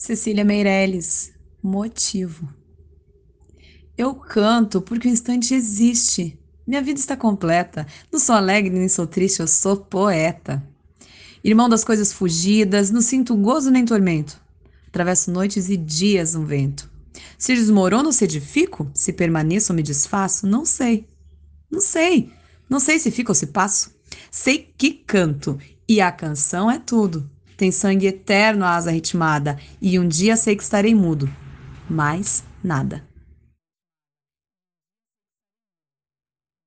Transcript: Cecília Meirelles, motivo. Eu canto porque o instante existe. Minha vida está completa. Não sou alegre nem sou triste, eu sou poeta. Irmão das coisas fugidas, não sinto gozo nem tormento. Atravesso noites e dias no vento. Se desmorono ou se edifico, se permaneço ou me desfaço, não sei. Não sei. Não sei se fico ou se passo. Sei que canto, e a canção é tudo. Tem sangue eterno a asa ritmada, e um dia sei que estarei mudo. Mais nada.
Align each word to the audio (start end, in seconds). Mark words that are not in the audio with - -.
Cecília 0.00 0.44
Meirelles, 0.44 1.32
motivo. 1.60 2.48
Eu 3.96 4.14
canto 4.14 4.80
porque 4.80 5.08
o 5.08 5.10
instante 5.10 5.52
existe. 5.52 6.38
Minha 6.64 6.80
vida 6.80 7.00
está 7.00 7.16
completa. 7.16 7.84
Não 8.12 8.20
sou 8.20 8.36
alegre 8.36 8.70
nem 8.70 8.88
sou 8.88 9.08
triste, 9.08 9.40
eu 9.40 9.48
sou 9.48 9.76
poeta. 9.76 10.64
Irmão 11.42 11.68
das 11.68 11.82
coisas 11.82 12.12
fugidas, 12.12 12.92
não 12.92 13.00
sinto 13.00 13.34
gozo 13.34 13.72
nem 13.72 13.84
tormento. 13.84 14.40
Atravesso 14.86 15.32
noites 15.32 15.68
e 15.68 15.76
dias 15.76 16.34
no 16.34 16.46
vento. 16.46 16.88
Se 17.36 17.52
desmorono 17.56 18.06
ou 18.06 18.12
se 18.12 18.22
edifico, 18.22 18.88
se 18.94 19.12
permaneço 19.12 19.72
ou 19.72 19.76
me 19.76 19.82
desfaço, 19.82 20.46
não 20.46 20.64
sei. 20.64 21.08
Não 21.68 21.80
sei. 21.80 22.32
Não 22.70 22.78
sei 22.78 23.00
se 23.00 23.10
fico 23.10 23.32
ou 23.32 23.34
se 23.34 23.48
passo. 23.48 23.92
Sei 24.30 24.72
que 24.78 24.92
canto, 24.92 25.58
e 25.88 26.00
a 26.00 26.12
canção 26.12 26.70
é 26.70 26.78
tudo. 26.78 27.28
Tem 27.58 27.72
sangue 27.72 28.06
eterno 28.06 28.64
a 28.64 28.76
asa 28.76 28.92
ritmada, 28.92 29.58
e 29.82 29.98
um 29.98 30.06
dia 30.06 30.36
sei 30.36 30.54
que 30.54 30.62
estarei 30.62 30.94
mudo. 30.94 31.28
Mais 31.90 32.44
nada. 32.62 33.07